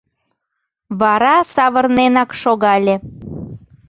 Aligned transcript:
Вара 0.99 1.35
савырненак 1.53 2.29
шогале. 2.41 2.95